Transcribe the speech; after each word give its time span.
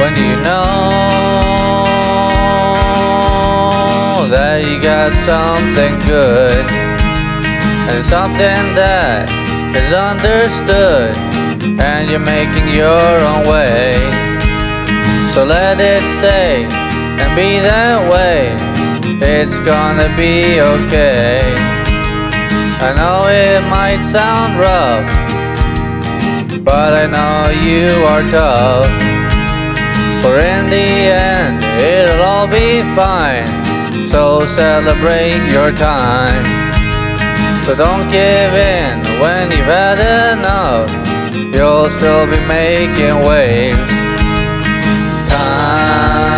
when 0.00 0.16
you 0.16 0.32
know 0.40 1.04
that 4.32 4.64
you 4.64 4.80
got 4.80 5.12
something 5.28 5.92
good 6.08 6.64
and 7.92 8.00
something 8.08 8.64
that 8.80 9.28
is 9.76 9.92
understood 9.92 11.12
and 11.84 12.08
you're 12.08 12.18
making 12.18 12.72
your 12.72 13.12
own 13.28 13.44
way. 13.44 13.92
So 15.36 15.44
let 15.44 15.76
it 15.78 16.00
stay 16.16 16.64
and 17.20 17.30
be 17.36 17.60
that 17.60 18.00
way. 18.08 18.56
It's 19.20 19.58
gonna 19.68 20.08
be 20.16 20.64
okay. 20.80 21.44
I 22.80 22.96
know 22.96 23.28
it 23.28 23.60
might 23.68 24.00
sound 24.08 24.58
rough 24.58 25.20
but 26.64 26.92
I 26.92 27.06
know 27.06 27.50
you 27.66 28.04
are 28.06 28.22
tough. 28.30 29.19
For 30.22 30.36
in 30.38 30.68
the 30.68 30.76
end, 30.76 31.64
it'll 31.80 32.22
all 32.22 32.46
be 32.46 32.82
fine. 32.94 33.48
So 34.06 34.44
celebrate 34.44 35.40
your 35.48 35.72
time. 35.72 36.44
So 37.64 37.74
don't 37.74 38.10
give 38.10 38.52
in 38.52 39.00
when 39.22 39.50
you've 39.50 39.64
had 39.64 39.98
enough. 40.36 40.90
You'll 41.32 41.88
still 41.88 42.26
be 42.26 42.38
making 42.46 43.24
waves. 43.26 43.78
Time 45.32 46.36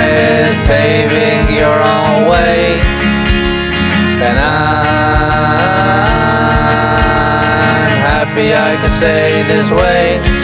is 0.00 0.56
paving 0.66 1.54
your 1.54 1.82
own 1.82 2.26
way. 2.32 2.80
And 4.24 4.38
I'm 4.40 4.64
happy 8.08 8.54
I 8.54 8.76
can 8.80 8.92
say 9.00 9.42
this 9.42 9.70
way 9.70 10.43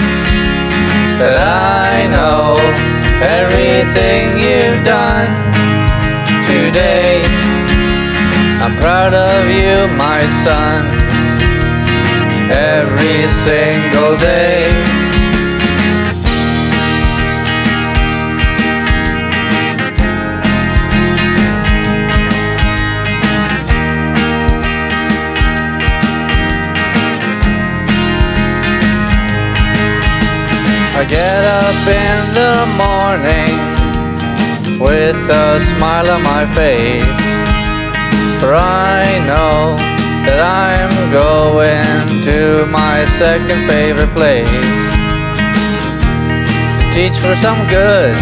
that 1.21 1.37
I 1.37 2.09
know 2.09 2.57
everything 3.21 4.41
you've 4.41 4.81
done 4.89 5.29
today. 6.49 7.21
I'm 8.65 8.73
proud 8.81 9.13
of 9.13 9.45
you, 9.53 9.85
my 10.01 10.25
son, 10.41 10.89
every 12.49 13.29
single 13.45 14.17
day. 14.17 15.00
I 31.01 31.05
get 31.07 31.45
up 31.65 31.81
in 31.89 32.19
the 32.37 32.57
morning 32.77 33.57
with 34.85 35.17
a 35.17 35.59
smile 35.73 36.11
on 36.11 36.23
my 36.23 36.45
face. 36.53 37.09
For 38.37 38.53
I 38.53 39.09
know 39.25 39.81
that 40.29 40.45
I'm 40.45 40.93
going 41.09 42.21
to 42.29 42.67
my 42.67 43.09
second 43.17 43.65
favorite 43.65 44.13
place. 44.13 44.45
To 46.77 46.85
teach 46.93 47.17
for 47.17 47.33
some 47.41 47.57
good 47.73 48.13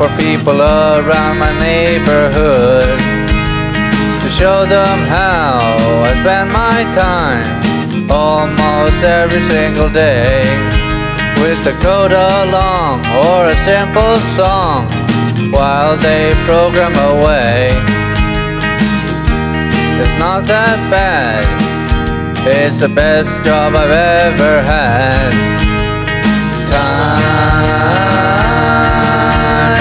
for 0.00 0.08
people 0.16 0.64
around 0.64 1.36
my 1.36 1.52
neighborhood. 1.60 2.88
To 2.88 4.28
show 4.32 4.64
them 4.64 4.98
how 5.12 5.60
I 6.08 6.16
spend 6.24 6.48
my 6.56 6.88
time 6.96 8.08
almost 8.08 8.96
every 9.04 9.42
single 9.42 9.90
day 9.90 10.81
with 11.42 11.66
a 11.66 11.72
code 11.82 12.12
along 12.12 13.00
or 13.26 13.48
a 13.50 13.54
simple 13.64 14.16
song 14.38 14.86
while 15.50 15.96
they 15.96 16.32
program 16.46 16.94
away. 17.10 17.70
It's 20.00 20.16
not 20.20 20.46
that 20.46 20.78
bad, 20.88 21.42
it's 22.46 22.78
the 22.78 22.88
best 22.88 23.28
job 23.44 23.74
I've 23.74 23.90
ever 23.90 24.62
had. 24.62 25.32
Time 26.70 27.02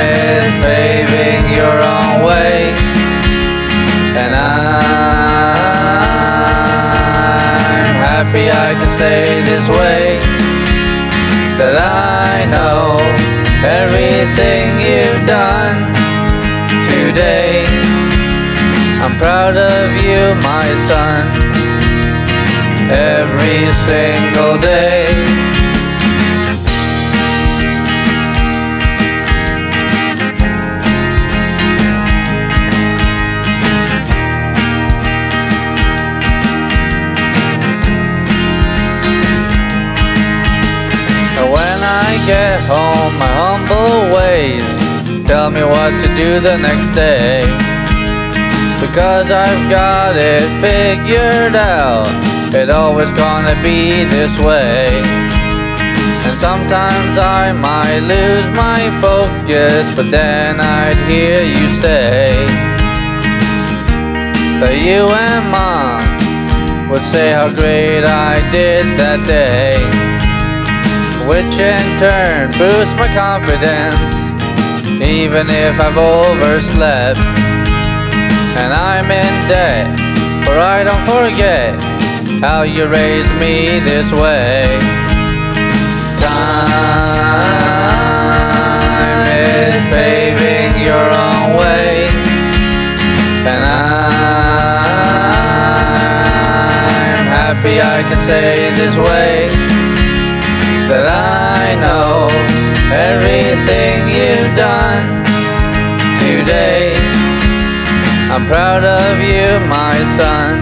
is 0.01 0.49
paving 0.65 1.43
your 1.53 1.77
own 1.95 2.23
way, 2.25 2.73
and 4.17 4.33
I'm 4.33 4.81
happy 8.09 8.49
I 8.49 8.73
can 8.79 8.89
say 8.97 9.43
this 9.43 9.69
way 9.69 10.10
everything 14.31 14.79
you've 14.79 15.27
done 15.27 15.93
today. 16.89 17.65
I'm 19.01 19.17
proud 19.17 19.57
of 19.57 19.91
you, 20.03 20.35
my 20.41 20.67
son, 20.87 21.27
every 22.89 23.73
single 23.85 24.57
day. 24.57 25.50
Get 42.25 42.59
home, 42.69 43.13
my 43.17 43.31
humble 43.41 44.15
ways 44.15 44.81
tell 45.31 45.49
me 45.49 45.63
what 45.63 45.91
to 46.03 46.07
do 46.17 46.41
the 46.41 46.57
next 46.57 46.89
day. 46.93 47.39
Because 48.83 49.31
I've 49.31 49.63
got 49.69 50.17
it 50.17 50.43
figured 50.59 51.55
out, 51.55 52.11
it 52.53 52.69
always 52.69 53.11
gonna 53.13 53.55
be 53.63 54.03
this 54.03 54.33
way. 54.39 54.91
And 56.27 56.35
sometimes 56.37 57.17
I 57.17 57.53
might 57.53 58.03
lose 58.11 58.47
my 58.53 58.81
focus, 58.99 59.87
but 59.95 60.11
then 60.11 60.59
I'd 60.59 60.99
hear 61.07 61.39
you 61.41 61.67
say 61.79 62.33
that 64.59 64.75
you 64.83 65.07
and 65.07 65.43
mom 65.49 66.89
would 66.89 67.05
say 67.13 67.31
how 67.31 67.47
great 67.49 68.03
I 68.03 68.43
did 68.51 68.83
that 68.99 69.25
day 69.25 70.10
which 71.31 71.55
in 71.59 71.79
turn 71.97 72.51
boosts 72.59 72.93
my 72.99 73.07
confidence, 73.15 74.03
even 74.99 75.47
if 75.47 75.79
I've 75.79 75.97
overslept. 75.97 77.19
And 78.59 78.73
I'm 78.73 79.09
in 79.09 79.47
debt, 79.47 79.87
for 80.43 80.59
I 80.59 80.83
don't 80.83 81.05
forget 81.07 81.79
how 82.43 82.63
you 82.63 82.85
raised 82.85 83.33
me 83.39 83.79
this 83.79 84.11
way. 84.11 84.67
Time 86.19 86.75
is 89.31 89.79
paving 89.95 90.83
your 90.83 91.07
own 91.25 91.55
way, 91.63 92.11
and 93.47 93.63
I'm 93.63 94.05
happy 97.39 97.79
I 97.79 98.03
can 98.09 98.19
say 98.27 98.75
this 98.75 98.97
way 98.97 99.20
done 104.61 105.25
today. 106.19 106.93
I'm 108.29 108.45
proud 108.45 108.83
of 108.83 109.17
you, 109.19 109.49
my 109.67 109.97
son, 110.17 110.61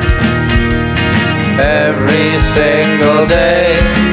every 1.60 2.40
single 2.56 3.28
day. 3.28 4.08